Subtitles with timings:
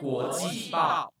[0.00, 1.12] 国际报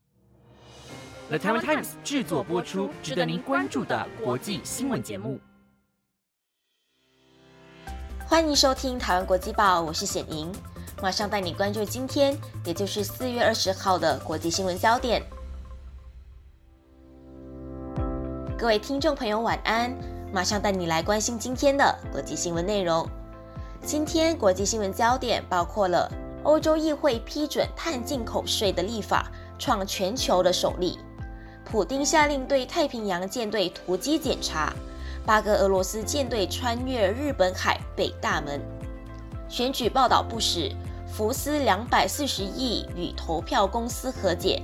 [1.28, 5.38] ，The Taiwan Times 制作播出，值得您关注的国际新闻节目。
[8.26, 10.52] 欢迎收听台湾国际报，我是显莹，
[11.00, 15.22] 马上带你关注今天，也就是四月二十号的国际新闻焦点。
[18.58, 19.96] 各位听众朋友，晚安！
[20.32, 23.08] 马上带你来关心今天的国际新闻内容。
[23.82, 26.10] 今天国际新闻焦点包括了。
[26.46, 29.28] 欧洲议会批准碳进口税的立法，
[29.58, 30.96] 创全球的首例。
[31.64, 34.72] 普丁下令对太平洋舰队突击检查。
[35.26, 38.60] 八个俄罗斯舰队穿越日本海北大门。
[39.48, 40.70] 选举报道不实，
[41.08, 44.62] 福斯两百四十亿与投票公司和解。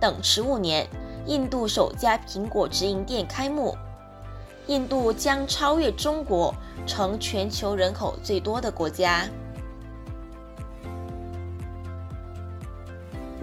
[0.00, 0.86] 等十五年，
[1.26, 3.76] 印度首家苹果直营店开幕。
[4.68, 6.54] 印度将超越中国，
[6.86, 9.28] 成全球人口最多的国家。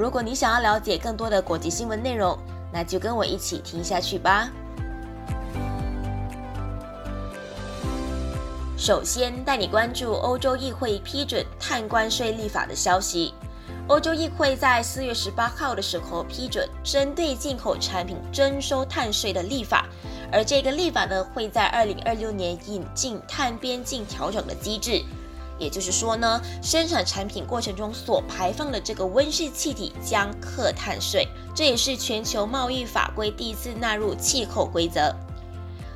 [0.02, 2.36] 如果你想要了解更多的国际新闻内容，
[2.74, 4.50] 那就跟我一起听下去吧。
[8.76, 13.36] 首先带你关注欧洲议会批准碳关税立法的消息。
[13.88, 19.86] 欧洲议会在四月十八号的时候批准针对进口产品征收碳税的立法，
[20.32, 25.04] 而这个立法呢会在二零二六年引进碳边境调整的机制。
[25.62, 35.16] 也就是说呢，生产产品过程中所排放的这个温室气体将课碳税，这也是全球贸易法规第一次纳入气候规则。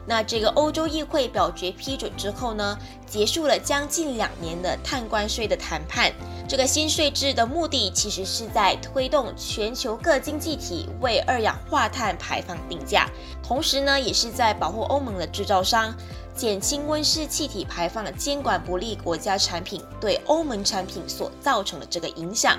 [0.08, 6.14] 那这个欧洲议会表决批准之后呢，结束了将近两年的碳关税的谈判。
[6.48, 13.10] 这个新税制的目的其实是在推动全球各经济体为二氧化碳排放定价，
[13.42, 15.92] 同时呢，也是在保护欧盟的制造商。
[16.36, 22.58] 减轻温室气体排放的监管不利国家产品对欧盟产品所造成的这个影响。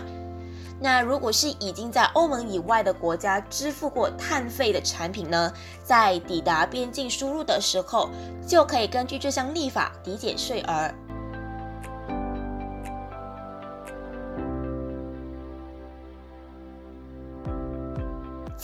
[0.81, 5.53] 那如果是已经在欧盟以外的国家支付过碳费的产品呢，
[5.85, 8.11] 在抵达边境输入的时候，
[8.47, 10.91] 就可以根据这项立法抵减税额。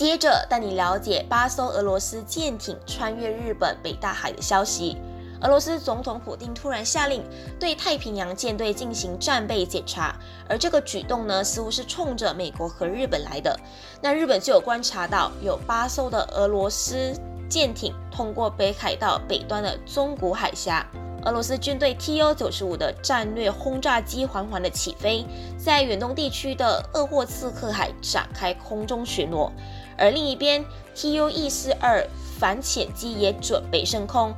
[0.02, 4.96] 接着带你了解八艘俄罗斯舰艇穿越日本北大海的消息。
[5.42, 7.22] 俄罗斯总统普京突然下令
[7.56, 10.12] 对太平洋舰队进行战备检查，
[10.48, 13.56] 而这个举动呢，似乎是冲着美国和日本来的。
[14.00, 17.14] 那日本就有观察到有八艘的俄罗斯
[17.48, 20.84] 舰艇通过北海道北端的宗谷海峡。
[21.24, 25.24] 俄罗斯军队 Tu 九十五的战略轰炸机缓缓的起飞，
[25.56, 29.48] 在远东地区的鄂霍次克海展开空中巡逻，
[29.96, 30.64] 而另一边
[30.96, 32.04] Tu 一四二
[32.38, 34.34] 反潜机也准备升空。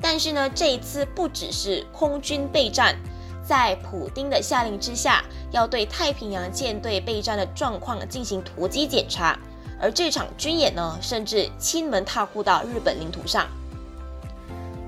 [0.00, 2.96] 但是呢，这一次不只是空军备战，
[3.44, 9.36] 在普丁的下令之下，要对太平洋舰队备战的状况进行突击检查，
[9.80, 13.48] 而这场军演呢，甚至亲门踏户到日本领土上。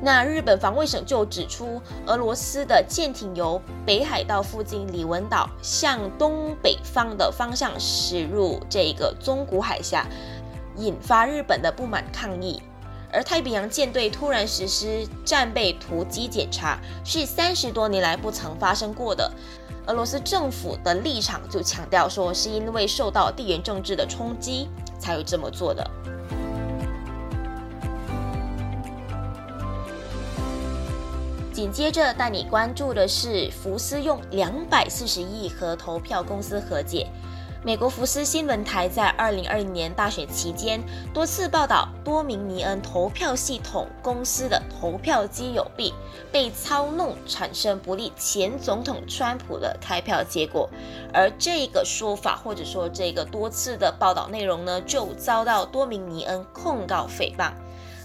[0.04, 10.04] 那日本防卫省就指出，俄罗斯的舰艇由北海道附近李文岛向东北方的方向驶入这个宗谷海峡，
[10.76, 12.60] 引发日本的不满抗议。
[13.12, 19.30] 而太平洋舰队突然实施战备突击检查，是三十多年来不曾发生过的。
[19.86, 24.68] 俄罗斯政府的立场就强调说，是因为受到地缘政治的冲击
[24.98, 25.88] 才会这么做的。
[31.62, 37.06] 紧接着带你关注的是，福斯用两百四十亿和投票公司和解。
[37.62, 40.82] 美国福斯新闻台在二零二零年大选期间
[41.14, 45.94] 多次报道多名尼恩投票系统公司的投票机有弊，
[46.32, 50.68] 被操弄，产生不利前总统川普的开票结果。
[51.14, 57.52] 而这个说法或者说这个多次的报道内容呢，就遭到多名尼恩控告诽谤。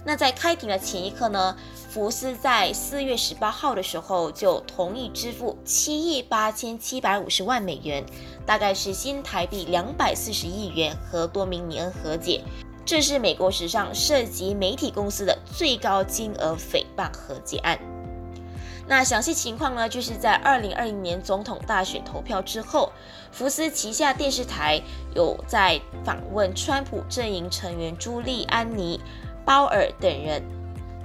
[0.08, 1.54] 那在开庭的前一刻呢，
[1.90, 8.02] 福斯在四月十八号的时候就同意支付七亿八千七百五十万美元，
[8.46, 12.42] 大概是新台币两百四十亿元，和多名尼恩和解。
[12.86, 17.78] 这是美国史上涉及媒体公司的最高金额诽谤和解案。
[18.86, 22.90] 那详细情况呢，就是在二零二零年总统大选投票之后，
[23.30, 24.80] 福斯旗下电视台
[25.14, 28.98] 有在访问川普阵营成员朱利安尼。
[29.48, 30.42] 鲍尔等人，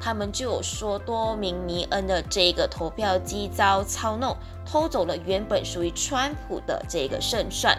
[0.01, 4.35] 他们就有说多名尼恩的这个投票机遭操弄，
[4.65, 7.73] 偷走了原本属于川普的这个胜算。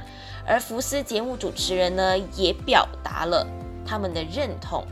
[0.47, 3.47] 而福斯节目主持人呢，也表达了
[3.85, 4.83] 他们的认同。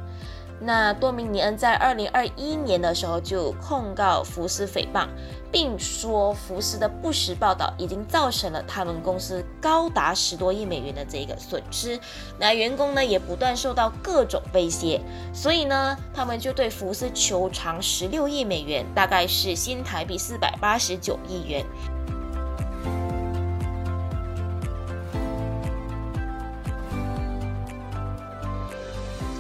[0.64, 5.08] 那多明尼恩在二零二一年的时候就控告福斯诽谤，
[5.50, 11.98] 并说福斯的不实报道已经造成了他们公司高达十多亿美元的这个损失。
[12.38, 15.00] 那员工呢也不断受到各种威胁，
[15.34, 21.66] 所以呢他们就对福斯求偿十六亿美元，大概是新台币四百八十九亿元。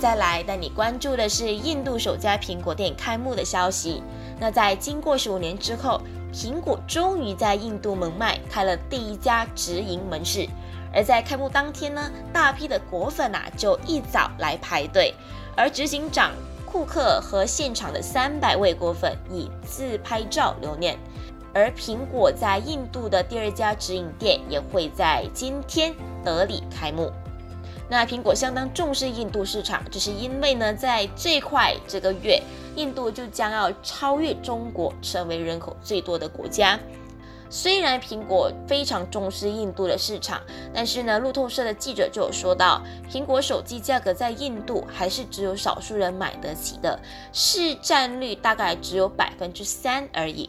[0.02, 4.02] 再来带你关注的是印度首家苹果店开幕的消息。
[4.40, 6.00] 那在经过十五年之后，
[6.34, 10.48] 苹果终于在印度门迈开了第一家直营门市。
[10.92, 15.14] 而在开幕当天呢，大批的果粉啊就一早来排队，
[15.56, 16.32] 而执行长
[16.66, 20.98] 库克和现场的三百位果粉以自拍照留念。
[21.54, 25.94] 而苹果在印度的第二家直营店也会在今天
[26.24, 27.12] 德里开幕。
[27.88, 32.42] 那苹果相当重视印度市场，只是因为呢，在最快这个月，
[32.74, 36.78] 印度就将要超越中国，成为人口最多的国家。
[37.50, 40.40] 虽然苹果非常重视印度的市场，
[40.72, 42.80] 但是呢，路透社的记者就有说到，
[43.10, 46.98] 苹果手机价格在印度还是只有少数人买得起的，
[47.30, 50.48] 市占率大概只有百分之三而已。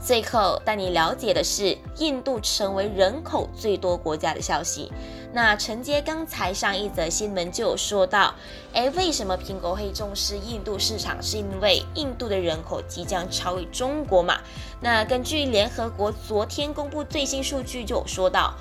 [0.00, 4.90] 最后带你了解的是印度成为人口最多国家的消息。
[5.32, 8.34] 那承接刚才上一则新闻就有说到，
[8.72, 11.22] 哎，为什么苹果会重视印度市场？
[11.22, 14.40] 是因为印度的人口即将超越中国嘛？
[14.80, 18.54] 那根据联合国昨天公布最新数据就有说到，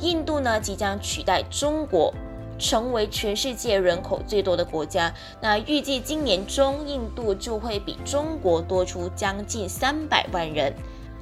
[0.00, 2.12] 印度呢即将取代中国，
[2.58, 5.12] 成为全世界人口最多的国家。
[5.40, 10.74] 那预计今年中，印度就会比中国多出将近三百万人。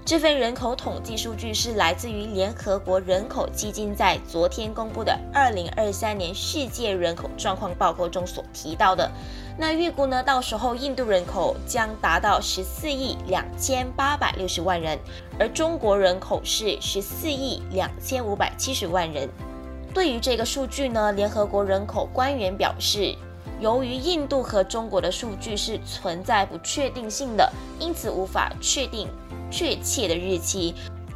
[0.07, 9.11] 这份人口统计数据是来自于联合国人口基金在昨天公布的《二零二三年世界人口状况报告》中所提到的。
[9.57, 14.99] 那预估呢，到时候印度人口将达到十四亿两千八百六十万人，
[15.39, 19.27] 而中国人口是十四亿两千五百七十万人。
[19.95, 23.15] 对于这个数据呢，联合国人口官员表示，
[23.61, 29.09] 由于印度和中国的数据是存在不确定性的，因此无法确定。
[29.53, 30.75] 确切的日期，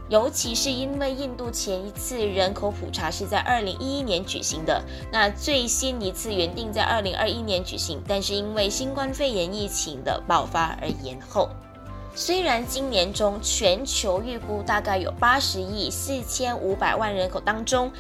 [0.09, 4.81] 尤其是因为印度前一次人口普查是在二零一一年举行的，
[5.11, 11.49] 那最新一次原定在二零二一年举行，但是因为新冠肺炎疫情的爆发而延后。
[12.21, 17.93] 虽然今年中全球预估大概有八十亿四千五百万人口当中，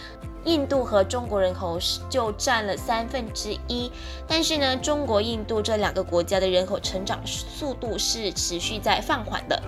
[0.44, 1.78] 印度和中国人口
[2.10, 3.88] 就占了三分之一，
[4.26, 9.62] 但是呢，中国、印度这两个国家的人口成长速度是持续在放缓的。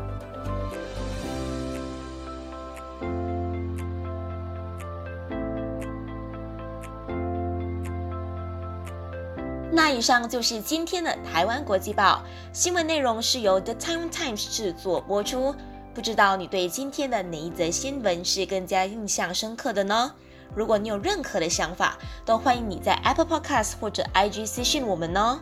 [9.72, 12.22] 那以上就是今天的台湾国际报
[12.52, 15.54] 新闻内容，是由 The Time Times 制作播出。
[15.94, 20.12] 不知道你对今天的哪一则新闻是更加印象深刻的呢？
[20.54, 25.38] 如果你有任何的想法，都欢迎你在 Apple Podcast 或者 IG 私信我们哦。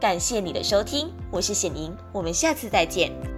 [0.00, 3.37] 感谢你的收听，我是显宁，我们下次再见。